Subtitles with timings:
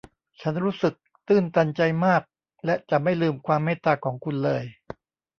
[0.41, 0.93] ฉันรู้สึก
[1.27, 2.21] ตื้นตันใจมาก
[2.65, 4.63] และจะไม่ลืมความเมตตาของคุณเลย